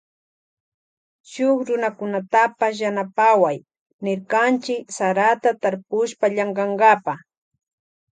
[1.29, 3.57] Shuk runakunatapash yanapaway
[4.03, 7.13] nirkanchi sarata tarpushpa llankankapa.